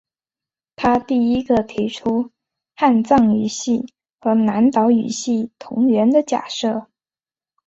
[0.75, 2.31] 他第一个提出
[2.75, 3.85] 汉藏语系
[4.19, 6.87] 和南岛语系同源的假设。